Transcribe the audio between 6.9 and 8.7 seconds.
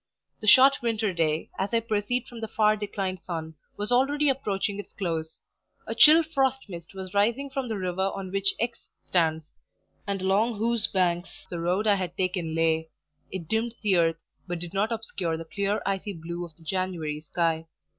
was rising from the river on which